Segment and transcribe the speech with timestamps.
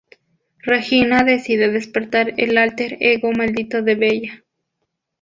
[0.63, 4.43] Regina decide despertar el alter ego maldito de Bella.